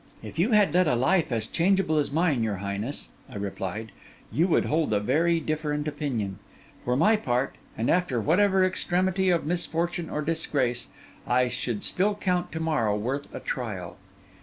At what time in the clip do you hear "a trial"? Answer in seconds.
13.31-13.97